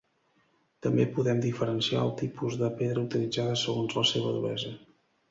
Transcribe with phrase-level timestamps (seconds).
[0.85, 4.73] També podem diferenciar el tipus de pedra utilitzada segons la seva duresa.